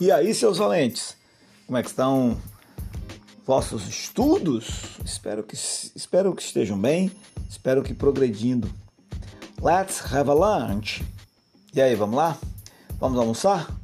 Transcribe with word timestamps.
E 0.00 0.12
aí, 0.12 0.32
seus 0.32 0.58
valentes, 0.58 1.16
como 1.66 1.76
é 1.76 1.82
que 1.82 1.88
estão 1.88 2.40
vossos 3.44 3.88
estudos? 3.88 4.68
Espero 5.04 5.42
que, 5.42 5.56
espero 5.56 6.32
que 6.36 6.40
estejam 6.40 6.78
bem, 6.78 7.10
espero 7.50 7.82
que 7.82 7.92
progredindo. 7.92 8.70
Let's 9.60 10.00
have 10.14 10.30
a 10.30 10.34
lunch. 10.34 11.04
E 11.74 11.82
aí, 11.82 11.96
vamos 11.96 12.14
lá? 12.14 12.38
Vamos 13.00 13.18
almoçar? 13.18 13.76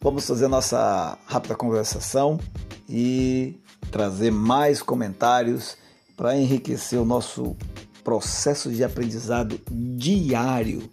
Vamos 0.00 0.26
fazer 0.26 0.48
nossa 0.48 1.16
rápida 1.24 1.54
conversação 1.54 2.40
e 2.88 3.60
trazer 3.92 4.32
mais 4.32 4.82
comentários 4.82 5.76
para 6.16 6.36
enriquecer 6.36 6.98
o 6.98 7.04
nosso 7.04 7.56
processo 8.02 8.72
de 8.72 8.82
aprendizado 8.82 9.60
diário 9.70 10.90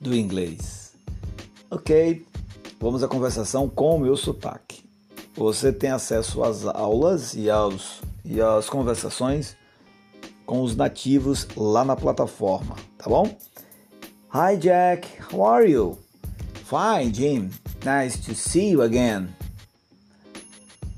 do 0.00 0.12
inglês. 0.16 0.92
Ok, 1.70 2.26
Vamos 2.80 3.02
à 3.02 3.08
conversação 3.08 3.68
com 3.68 3.96
o 3.96 4.00
meu 4.00 4.16
sotaque. 4.16 4.84
Você 5.34 5.72
tem 5.72 5.90
acesso 5.90 6.44
às 6.44 6.64
aulas 6.64 7.34
e, 7.34 7.50
aos, 7.50 8.00
e 8.24 8.40
às 8.40 8.70
conversações 8.70 9.56
com 10.46 10.62
os 10.62 10.76
nativos 10.76 11.46
lá 11.56 11.84
na 11.84 11.96
plataforma, 11.96 12.76
tá 12.96 13.10
bom? 13.10 13.36
Hi 14.32 14.56
Jack, 14.56 15.08
how 15.32 15.44
are 15.44 15.68
you? 15.68 15.98
Fine, 16.64 17.12
Jim. 17.12 17.50
Nice 17.84 18.18
to 18.24 18.34
see 18.34 18.70
you 18.70 18.82
again. 18.82 19.34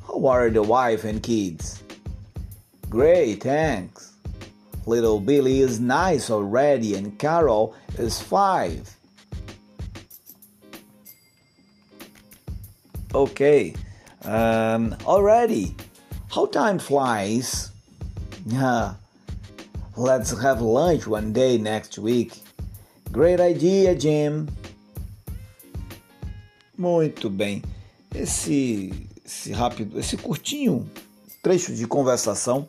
How 0.07 0.27
are 0.27 0.51
the 0.51 0.63
wife 0.63 1.09
and 1.09 1.21
kids? 1.23 1.83
Great, 2.91 3.43
thanks. 3.43 4.13
Little 4.87 5.21
Billy 5.21 5.61
is 5.61 5.81
nice 5.81 6.31
already 6.31 6.95
and 6.95 7.19
Carol 7.19 7.75
is 7.99 8.21
five. 8.21 9.00
Okay. 13.15 13.75
Um, 14.25 14.95
already. 15.07 15.75
How 16.29 16.47
time 16.47 16.79
flies. 16.79 17.71
Yeah. 18.47 18.95
Let's 19.97 20.31
have 20.41 20.61
lunch 20.63 21.07
one 21.07 21.33
day 21.33 21.59
next 21.59 21.99
week. 21.99 22.43
Great 23.11 23.41
idea, 23.41 23.95
Jim. 23.95 24.49
Muito 26.79 27.29
bem. 27.29 27.63
Esse, 28.15 28.93
esse 29.25 29.53
rápido, 29.53 29.99
esse 29.99 30.17
curtinho 30.17 30.89
trecho 31.43 31.75
de 31.75 31.87
conversação 31.87 32.67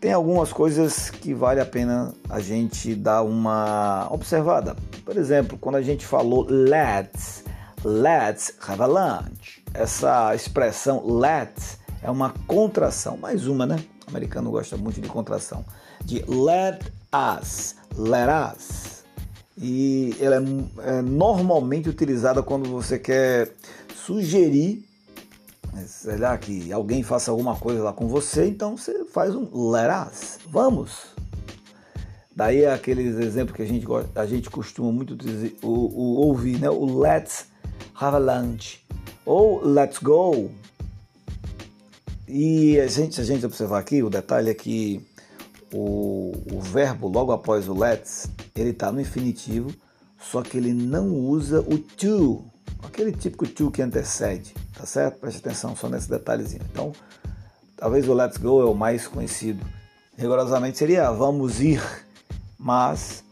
tem 0.00 0.12
algumas 0.12 0.52
coisas 0.52 1.10
que 1.10 1.34
vale 1.34 1.60
a 1.60 1.66
pena 1.66 2.14
a 2.28 2.38
gente 2.38 2.94
dar 2.94 3.22
uma 3.22 4.06
observada. 4.10 4.76
Por 5.04 5.16
exemplo, 5.16 5.58
quando 5.58 5.76
a 5.76 5.82
gente 5.82 6.06
falou 6.06 6.46
let's, 6.48 7.44
Let's 7.84 8.54
have 8.66 8.82
a 8.82 8.86
lunch. 8.86 9.62
Essa 9.72 10.34
expressão 10.34 11.06
let's 11.06 11.78
é 12.02 12.10
uma 12.10 12.34
contração, 12.46 13.16
mais 13.16 13.46
uma, 13.46 13.66
né? 13.66 13.76
O 14.06 14.10
americano 14.10 14.50
gosta 14.50 14.76
muito 14.76 15.00
de 15.00 15.08
contração. 15.08 15.64
De 16.04 16.24
let 16.28 16.92
us, 17.14 17.76
let 17.96 18.28
us. 18.28 19.04
E 19.56 20.16
ela 20.20 20.36
é, 20.36 20.98
é 20.98 21.02
normalmente 21.02 21.88
utilizada 21.88 22.42
quando 22.42 22.68
você 22.68 22.98
quer 22.98 23.52
sugerir, 23.94 24.84
né, 25.72 25.84
sei 25.86 26.16
lá, 26.16 26.36
que 26.38 26.72
alguém 26.72 27.02
faça 27.02 27.30
alguma 27.30 27.56
coisa 27.56 27.82
lá 27.82 27.92
com 27.92 28.08
você, 28.08 28.46
então 28.46 28.76
você 28.76 29.04
faz 29.04 29.34
um 29.34 29.70
let 29.70 29.90
us. 30.08 30.38
Vamos, 30.48 31.14
Daí 32.38 32.62
é 32.62 32.72
aqueles 32.72 33.18
exemplos 33.18 33.56
que 33.56 33.62
a 33.62 33.66
gente, 33.66 33.84
a 34.14 34.24
gente 34.24 34.48
costuma 34.48 34.92
muito 34.92 35.16
dizer, 35.16 35.56
o, 35.60 35.66
o, 35.66 36.20
ouvir, 36.20 36.60
né? 36.60 36.70
O 36.70 37.00
let's 37.00 37.46
have 38.00 38.14
a 38.14 38.18
lunch 38.18 38.84
ou 39.24 39.60
let's 39.64 39.98
go. 39.98 40.50
E 42.26 42.78
a 42.78 42.86
gente, 42.86 43.14
se 43.14 43.20
a 43.20 43.24
gente 43.24 43.44
observar 43.44 43.78
aqui, 43.78 44.02
o 44.02 44.10
detalhe 44.10 44.50
é 44.50 44.54
que 44.54 45.06
o, 45.72 46.32
o 46.52 46.60
verbo 46.60 47.08
logo 47.08 47.32
após 47.32 47.68
o 47.68 47.74
let's, 47.74 48.28
ele 48.54 48.70
está 48.70 48.92
no 48.92 49.00
infinitivo, 49.00 49.72
só 50.18 50.42
que 50.42 50.56
ele 50.58 50.72
não 50.72 51.08
usa 51.14 51.60
o 51.60 51.78
to, 51.78 52.44
aquele 52.82 53.12
típico 53.12 53.46
to 53.46 53.70
que 53.70 53.82
antecede, 53.82 54.54
tá 54.74 54.84
certo? 54.84 55.18
Preste 55.18 55.38
atenção 55.38 55.74
só 55.74 55.88
nesse 55.88 56.08
detalhezinho. 56.08 56.62
Então, 56.70 56.92
talvez 57.76 58.08
o 58.08 58.14
let's 58.14 58.36
go 58.36 58.60
é 58.60 58.64
o 58.64 58.74
mais 58.74 59.06
conhecido. 59.06 59.64
Rigorosamente 60.16 60.76
seria 60.76 61.10
vamos 61.10 61.60
ir, 61.60 61.82
mas 62.58 63.24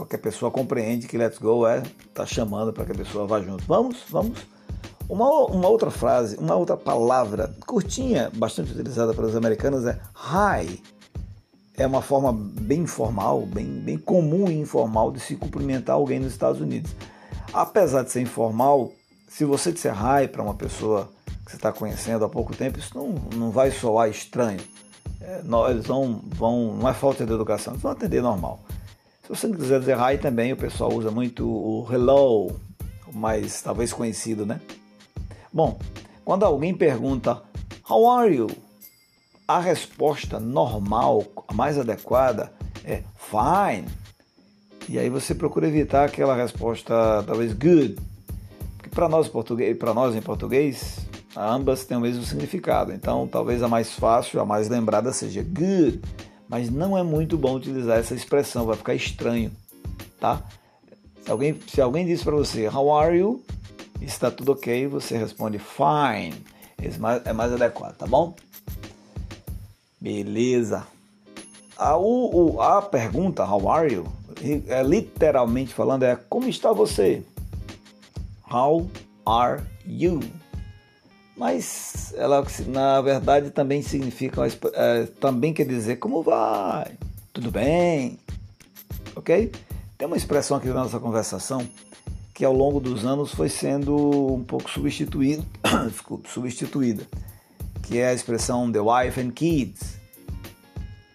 qualquer 0.00 0.18
pessoa 0.18 0.50
compreende 0.50 1.06
que 1.06 1.18
let's 1.18 1.38
go 1.38 1.66
é 1.66 1.82
tá 2.14 2.24
chamando 2.24 2.72
para 2.72 2.84
que 2.86 2.92
a 2.92 2.94
pessoa 2.94 3.26
vá 3.26 3.40
junto. 3.40 3.64
Vamos, 3.66 3.98
vamos. 4.08 4.38
Uma, 5.08 5.28
uma 5.46 5.68
outra 5.68 5.90
frase, 5.90 6.36
uma 6.36 6.54
outra 6.54 6.76
palavra 6.76 7.54
curtinha, 7.66 8.30
bastante 8.34 8.72
utilizada 8.72 9.12
pelos 9.12 9.36
americanos 9.36 9.84
é 9.84 10.00
hi. 10.14 10.82
É 11.76 11.86
uma 11.86 12.00
forma 12.00 12.32
bem 12.32 12.80
informal, 12.80 13.42
bem, 13.42 13.66
bem 13.66 13.98
comum 13.98 14.48
e 14.48 14.58
informal 14.58 15.10
de 15.10 15.20
se 15.20 15.36
cumprimentar 15.36 15.96
alguém 15.96 16.20
nos 16.20 16.32
Estados 16.32 16.60
Unidos. 16.60 16.94
Apesar 17.52 18.02
de 18.02 18.10
ser 18.10 18.20
informal, 18.20 18.92
se 19.28 19.44
você 19.44 19.72
disser 19.72 19.94
hi 19.94 20.28
para 20.28 20.42
uma 20.42 20.54
pessoa 20.54 21.10
que 21.44 21.50
você 21.50 21.56
está 21.56 21.72
conhecendo 21.72 22.24
há 22.24 22.28
pouco 22.28 22.54
tempo, 22.56 22.78
isso 22.78 22.96
não, 22.96 23.14
não 23.34 23.50
vai 23.50 23.70
soar 23.70 24.08
estranho. 24.08 24.60
É, 25.20 25.42
não, 25.42 25.68
eles 25.68 25.86
vão, 25.86 26.22
vão, 26.26 26.76
não 26.76 26.88
é 26.88 26.94
falta 26.94 27.26
de 27.26 27.32
educação, 27.32 27.72
eles 27.72 27.82
vão 27.82 27.92
atender 27.92 28.22
normal. 28.22 28.60
Se 29.30 29.46
você 29.46 29.48
quiser 29.56 29.78
dizer 29.78 29.96
hi 29.96 30.18
também, 30.18 30.52
o 30.52 30.56
pessoal 30.56 30.92
usa 30.92 31.08
muito 31.08 31.48
o 31.48 31.86
hello, 31.88 32.50
mais 33.12 33.62
talvez 33.62 33.92
conhecido, 33.92 34.44
né? 34.44 34.60
Bom, 35.52 35.78
quando 36.24 36.44
alguém 36.44 36.74
pergunta 36.74 37.40
How 37.88 38.10
are 38.10 38.34
you? 38.34 38.48
A 39.46 39.60
resposta 39.60 40.40
normal, 40.40 41.24
a 41.46 41.54
mais 41.54 41.78
adequada 41.78 42.52
é 42.84 43.04
fine. 43.14 43.86
E 44.88 44.98
aí 44.98 45.08
você 45.08 45.32
procura 45.32 45.68
evitar 45.68 46.06
aquela 46.06 46.34
resposta 46.34 47.22
talvez 47.24 47.52
good. 47.52 47.98
Porque 48.78 48.90
para 48.90 49.08
nós 49.08 49.30
para 49.78 49.94
nós 49.94 50.16
em 50.16 50.22
português, 50.22 51.06
ambas 51.36 51.84
têm 51.84 51.96
o 51.96 52.00
mesmo 52.00 52.24
significado. 52.24 52.92
Então, 52.92 53.28
talvez 53.28 53.62
a 53.62 53.68
mais 53.68 53.92
fácil, 53.92 54.40
a 54.40 54.44
mais 54.44 54.68
lembrada 54.68 55.12
seja 55.12 55.40
good 55.44 56.02
mas 56.50 56.68
não 56.68 56.98
é 56.98 57.02
muito 57.04 57.38
bom 57.38 57.54
utilizar 57.54 58.00
essa 58.00 58.12
expressão, 58.12 58.66
vai 58.66 58.76
ficar 58.76 58.92
estranho, 58.92 59.52
tá? 60.18 60.42
Se 61.24 61.30
alguém, 61.30 61.56
se 61.68 61.80
alguém 61.80 62.04
diz 62.04 62.24
para 62.24 62.34
você, 62.34 62.66
how 62.66 62.92
are 62.92 63.16
you? 63.16 63.40
Está 64.00 64.32
tudo 64.32 64.50
ok, 64.50 64.88
você 64.88 65.16
responde 65.16 65.60
fine. 65.60 66.34
Esse 66.82 66.96
é 66.96 66.98
mais, 66.98 67.26
é 67.26 67.32
mais 67.32 67.52
adequado, 67.52 67.96
tá 67.96 68.04
bom? 68.04 68.34
Beleza. 70.00 70.84
A, 71.76 71.96
o, 71.96 72.60
a 72.60 72.82
pergunta, 72.82 73.44
how 73.44 73.70
are 73.70 73.94
you? 73.94 74.04
É, 74.66 74.82
literalmente 74.82 75.72
falando, 75.72 76.02
é 76.02 76.16
como 76.16 76.48
está 76.48 76.72
você? 76.72 77.22
How 78.50 78.90
are 79.24 79.62
you? 79.86 80.18
Mas 81.40 82.12
ela 82.18 82.46
na 82.66 83.00
verdade 83.00 83.50
também 83.50 83.80
significa, 83.80 84.42
é, 84.74 85.06
também 85.18 85.54
quer 85.54 85.64
dizer 85.64 85.96
como 85.96 86.22
vai, 86.22 86.98
tudo 87.32 87.50
bem, 87.50 88.18
ok? 89.16 89.50
Tem 89.96 90.06
uma 90.06 90.18
expressão 90.18 90.58
aqui 90.58 90.68
na 90.68 90.74
nossa 90.74 91.00
conversação 91.00 91.66
que 92.34 92.44
ao 92.44 92.52
longo 92.52 92.78
dos 92.78 93.06
anos 93.06 93.34
foi 93.34 93.48
sendo 93.48 94.34
um 94.34 94.44
pouco 94.44 94.68
substituída, 94.68 95.42
desculpe, 95.88 96.28
substituída, 96.28 97.04
que 97.84 97.98
é 97.98 98.08
a 98.08 98.12
expressão 98.12 98.70
the 98.70 98.80
wife 98.80 99.18
and 99.18 99.30
kids. 99.30 99.98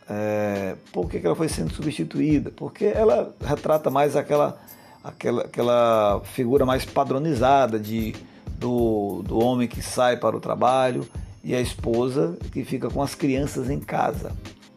É, 0.09 0.75
por 0.91 1.07
que, 1.07 1.19
que 1.19 1.25
ela 1.27 1.35
foi 1.35 1.49
sendo 1.49 1.71
substituída? 1.71 2.49
Porque 2.49 2.85
ela 2.85 3.31
retrata 3.39 3.91
mais 3.91 4.15
aquela, 4.15 4.59
aquela, 5.03 5.43
aquela 5.43 6.21
figura 6.23 6.65
mais 6.65 6.83
padronizada 6.83 7.79
de 7.79 8.15
do, 8.59 9.21
do 9.23 9.39
homem 9.39 9.67
que 9.67 9.81
sai 9.81 10.17
para 10.17 10.35
o 10.35 10.39
trabalho 10.39 11.07
e 11.43 11.53
a 11.53 11.61
esposa 11.61 12.37
que 12.51 12.63
fica 12.63 12.89
com 12.89 13.01
as 13.01 13.13
crianças 13.13 13.69
em 13.69 13.79
casa. 13.79 14.31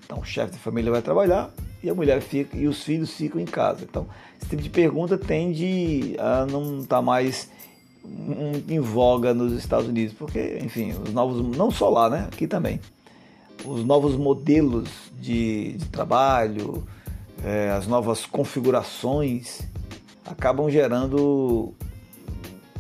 Então, 0.05 0.21
o 0.21 0.25
chefe 0.25 0.53
de 0.53 0.59
família 0.59 0.91
vai 0.91 1.03
trabalhar 1.03 1.51
e 1.83 1.89
a 1.89 1.95
mulher 1.95 2.21
fica 2.21 2.57
e 2.57 2.67
os 2.67 2.83
filhos 2.83 3.13
ficam 3.13 3.41
em 3.41 3.45
casa. 3.45 3.85
Então, 3.89 4.07
esse 4.41 4.51
tipo 4.51 4.63
de 4.63 4.71
pergunta 4.71 5.17
tende 5.17 6.17
a 6.19 6.47
não 6.47 6.81
estar 6.81 6.97
tá 6.97 7.03
mais 7.03 7.51
em 8.69 8.81
voga 8.81 9.35
nos 9.35 9.53
Estados 9.53 9.89
Unidos, 9.89 10.15
porque, 10.15 10.59
enfim, 10.63 10.93
os 10.93 11.13
novos, 11.13 11.57
não 11.57 11.71
só 11.71 11.89
lá, 11.91 12.09
né? 12.09 12.29
Aqui 12.33 12.47
também, 12.47 12.81
os 13.65 13.85
novos 13.85 14.17
modelos 14.17 14.89
de, 15.21 15.75
de 15.75 15.87
trabalho, 15.87 16.87
é, 17.45 17.71
as 17.71 17.87
novas 17.87 18.25
configurações 18.25 19.61
acabam 20.25 20.71
gerando 20.71 21.75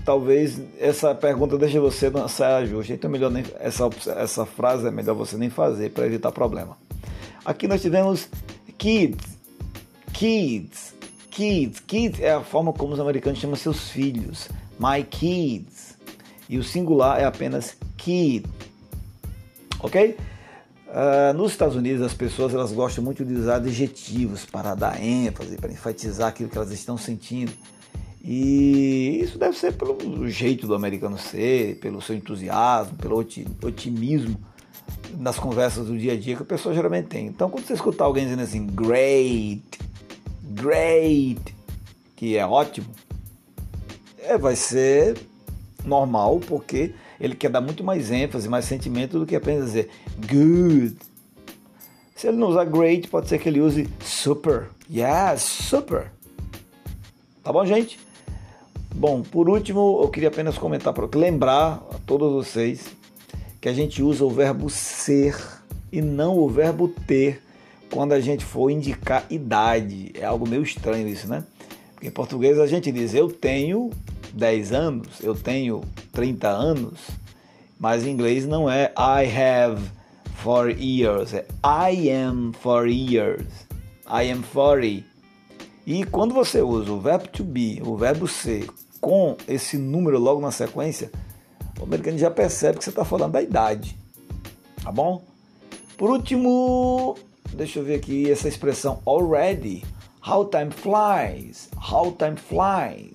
talvez 0.08 0.58
essa 0.80 1.14
pergunta 1.14 1.58
deixe 1.58 1.78
você 1.78 2.08
não 2.08 2.26
saia 2.26 2.64
justa. 2.64 2.94
Então, 2.94 3.10
melhor 3.10 3.30
nem, 3.30 3.44
essa, 3.60 3.90
essa 4.16 4.46
frase 4.46 4.88
é 4.88 4.90
melhor 4.90 5.14
você 5.14 5.36
nem 5.36 5.50
fazer 5.50 5.90
para 5.90 6.06
evitar 6.06 6.32
problema. 6.32 6.78
Aqui 7.44 7.68
nós 7.68 7.82
tivemos 7.82 8.26
kids, 8.78 9.36
kids, 10.14 10.94
kids. 11.30 11.80
Kids 11.80 12.20
é 12.20 12.32
a 12.32 12.40
forma 12.40 12.72
como 12.72 12.94
os 12.94 13.00
americanos 13.00 13.38
chamam 13.38 13.54
seus 13.54 13.90
filhos. 13.90 14.48
My 14.80 15.04
kids. 15.04 15.94
e 16.48 16.56
o 16.56 16.64
singular 16.64 17.20
é 17.20 17.26
apenas 17.26 17.76
kid. 17.98 18.46
Ok? 19.80 20.16
Uh, 20.86 21.36
nos 21.36 21.52
Estados 21.52 21.76
Unidos, 21.76 22.00
as 22.00 22.14
pessoas 22.14 22.54
elas 22.54 22.72
gostam 22.72 23.04
muito 23.04 23.26
de 23.26 23.34
usar 23.34 23.56
adjetivos 23.56 24.46
para 24.46 24.74
dar 24.74 25.02
ênfase, 25.02 25.58
para 25.58 25.70
enfatizar 25.70 26.28
aquilo 26.28 26.48
que 26.48 26.56
elas 26.56 26.72
estão 26.72 26.96
sentindo. 26.96 27.52
E 28.30 29.20
isso 29.22 29.38
deve 29.38 29.56
ser 29.56 29.72
pelo 29.72 30.28
jeito 30.28 30.66
do 30.66 30.74
americano 30.74 31.16
ser, 31.16 31.76
pelo 31.76 32.02
seu 32.02 32.14
entusiasmo, 32.14 32.94
pelo 32.98 33.16
otimismo 33.16 34.38
nas 35.16 35.38
conversas 35.38 35.86
do 35.86 35.96
dia 35.96 36.12
a 36.12 36.16
dia 36.18 36.36
que 36.36 36.42
a 36.42 36.44
pessoa 36.44 36.74
geralmente 36.74 37.06
tem. 37.06 37.26
Então, 37.26 37.48
quando 37.48 37.64
você 37.64 37.72
escutar 37.72 38.04
alguém 38.04 38.24
dizendo 38.24 38.42
assim, 38.42 38.66
great, 38.66 39.62
great, 40.42 41.56
que 42.14 42.36
é 42.36 42.46
ótimo, 42.46 42.88
é, 44.18 44.36
vai 44.36 44.56
ser 44.56 45.16
normal, 45.82 46.38
porque 46.38 46.92
ele 47.18 47.34
quer 47.34 47.48
dar 47.48 47.62
muito 47.62 47.82
mais 47.82 48.10
ênfase, 48.10 48.46
mais 48.46 48.66
sentimento 48.66 49.18
do 49.18 49.24
que 49.24 49.36
apenas 49.36 49.64
dizer 49.64 49.88
good. 50.18 50.98
Se 52.14 52.28
ele 52.28 52.36
não 52.36 52.48
usar 52.48 52.64
great, 52.64 53.08
pode 53.08 53.26
ser 53.26 53.38
que 53.38 53.48
ele 53.48 53.62
use 53.62 53.88
super. 54.04 54.68
Yes, 54.90 55.40
super. 55.40 56.12
Tá 57.42 57.50
bom, 57.50 57.64
gente? 57.64 57.98
Bom, 58.98 59.22
por 59.22 59.48
último, 59.48 60.00
eu 60.02 60.08
queria 60.08 60.28
apenas 60.28 60.58
comentar 60.58 60.92
para 60.92 61.08
lembrar 61.16 61.74
a 61.88 61.98
todos 62.04 62.32
vocês 62.32 62.96
que 63.60 63.68
a 63.68 63.72
gente 63.72 64.02
usa 64.02 64.24
o 64.24 64.28
verbo 64.28 64.68
ser 64.68 65.36
e 65.92 66.02
não 66.02 66.36
o 66.36 66.48
verbo 66.48 66.88
ter 67.06 67.40
quando 67.92 68.12
a 68.12 68.18
gente 68.18 68.44
for 68.44 68.70
indicar 68.70 69.24
idade. 69.30 70.10
É 70.14 70.24
algo 70.24 70.48
meio 70.48 70.64
estranho 70.64 71.06
isso, 71.06 71.28
né? 71.28 71.44
Porque 71.94 72.08
em 72.08 72.10
português 72.10 72.58
a 72.58 72.66
gente 72.66 72.90
diz 72.90 73.14
eu 73.14 73.30
tenho 73.30 73.90
10 74.32 74.72
anos, 74.72 75.20
eu 75.22 75.36
tenho 75.36 75.80
30 76.10 76.48
anos, 76.48 76.98
mas 77.78 78.04
em 78.04 78.10
inglês 78.10 78.48
não 78.48 78.68
é 78.68 78.92
I 78.98 79.30
have 79.30 79.80
for 80.42 80.70
years, 80.70 81.34
é 81.34 81.46
I 81.64 82.10
am 82.10 82.52
for 82.52 82.88
years. 82.88 83.46
I 84.08 84.28
am 84.32 84.42
40. 84.42 85.04
E 85.86 86.04
quando 86.04 86.34
você 86.34 86.60
usa 86.60 86.92
o 86.92 87.00
verbo 87.00 87.28
to 87.28 87.44
be, 87.44 87.80
o 87.82 87.96
verbo 87.96 88.26
ser, 88.26 88.66
com 89.00 89.36
esse 89.46 89.76
número 89.78 90.18
logo 90.18 90.40
na 90.40 90.50
sequência, 90.50 91.10
o 91.78 91.84
americano 91.84 92.18
já 92.18 92.30
percebe 92.30 92.78
que 92.78 92.84
você 92.84 92.90
está 92.90 93.04
falando 93.04 93.32
da 93.32 93.42
idade. 93.42 93.96
Tá 94.82 94.92
bom? 94.92 95.22
Por 95.96 96.10
último, 96.10 97.16
deixa 97.52 97.78
eu 97.78 97.84
ver 97.84 97.96
aqui 97.96 98.30
essa 98.30 98.48
expressão 98.48 99.00
already. 99.06 99.84
How 100.26 100.44
time 100.44 100.70
flies. 100.70 101.68
How 101.76 102.12
time 102.12 102.36
flies. 102.36 103.12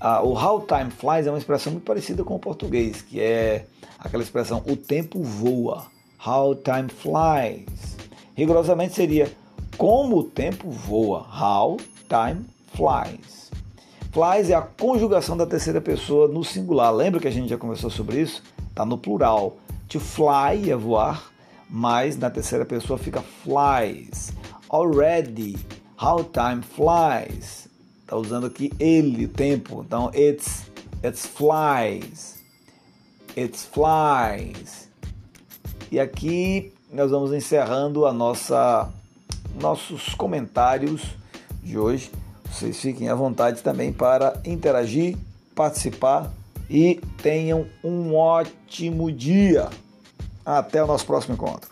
Ah, 0.00 0.22
o 0.22 0.34
how 0.34 0.60
time 0.66 0.90
flies 0.90 1.26
é 1.26 1.30
uma 1.30 1.38
expressão 1.38 1.72
muito 1.72 1.84
parecida 1.84 2.24
com 2.24 2.34
o 2.34 2.38
português, 2.38 3.02
que 3.02 3.20
é 3.20 3.66
aquela 3.98 4.22
expressão 4.22 4.62
o 4.66 4.76
tempo 4.76 5.22
voa. 5.22 5.86
How 6.24 6.54
time 6.54 6.88
flies. 6.88 7.96
Rigorosamente 8.34 8.94
seria 8.94 9.32
como 9.76 10.18
o 10.18 10.24
tempo 10.24 10.70
voa. 10.70 11.20
How 11.20 11.76
time 12.08 12.44
flies. 12.74 13.41
Flies 14.12 14.50
é 14.50 14.54
a 14.54 14.60
conjugação 14.60 15.34
da 15.34 15.46
terceira 15.46 15.80
pessoa 15.80 16.28
no 16.28 16.44
singular. 16.44 16.92
Lembra 16.92 17.18
que 17.18 17.26
a 17.26 17.30
gente 17.30 17.48
já 17.48 17.56
conversou 17.56 17.88
sobre 17.88 18.20
isso? 18.20 18.42
Está 18.68 18.84
no 18.84 18.98
plural. 18.98 19.56
To 19.88 19.98
fly 19.98 20.70
é 20.70 20.76
voar, 20.76 21.32
mas 21.70 22.18
na 22.18 22.28
terceira 22.28 22.66
pessoa 22.66 22.98
fica 22.98 23.22
flies. 23.22 24.30
Already, 24.68 25.56
how 25.98 26.22
time 26.24 26.62
flies. 26.62 27.68
Está 28.02 28.14
usando 28.14 28.48
aqui 28.48 28.70
ele, 28.78 29.24
o 29.24 29.28
tempo. 29.28 29.82
Então, 29.86 30.10
it's, 30.14 30.70
it's 31.02 31.24
flies. 31.24 32.42
It's 33.34 33.64
flies. 33.64 34.90
E 35.90 35.98
aqui 35.98 36.70
nós 36.92 37.10
vamos 37.10 37.32
encerrando 37.32 38.04
a 38.04 38.12
nossa 38.12 38.92
nossos 39.58 40.14
comentários 40.14 41.02
de 41.62 41.78
hoje. 41.78 42.10
Vocês 42.62 42.80
fiquem 42.80 43.08
à 43.08 43.14
vontade 43.16 43.60
também 43.60 43.92
para 43.92 44.40
interagir, 44.44 45.16
participar 45.52 46.32
e 46.70 47.00
tenham 47.20 47.66
um 47.82 48.14
ótimo 48.14 49.10
dia. 49.10 49.68
Até 50.46 50.82
o 50.82 50.86
nosso 50.86 51.04
próximo 51.04 51.34
encontro. 51.34 51.71